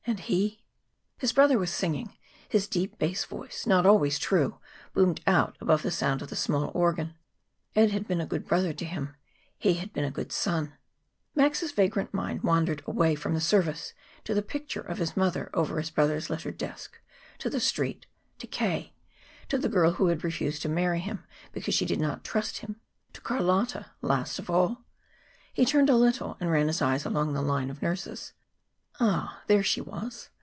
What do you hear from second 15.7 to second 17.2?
his brother's littered desk,